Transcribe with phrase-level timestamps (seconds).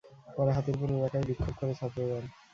[0.35, 2.23] পরে হাতিরপুল এলাকায় বিক্ষোভ করে ছাত্রদল।